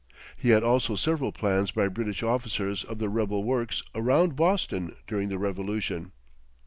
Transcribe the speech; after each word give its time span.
He 0.35 0.49
had 0.49 0.63
also 0.63 0.95
several 0.95 1.31
plans 1.31 1.69
by 1.69 1.87
British 1.87 2.23
officers 2.23 2.83
of 2.83 2.97
"the 2.97 3.07
rebel 3.07 3.43
works" 3.43 3.83
around 3.93 4.35
Boston 4.35 4.95
during 5.05 5.29
the 5.29 5.37
revolution. 5.37 6.11